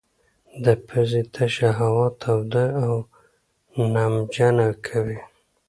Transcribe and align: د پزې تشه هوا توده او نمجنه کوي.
د 0.65 0.67
پزې 0.87 1.21
تشه 1.33 1.69
هوا 1.79 2.07
توده 2.21 2.65
او 2.85 2.93
نمجنه 3.93 4.69
کوي. 4.87 5.19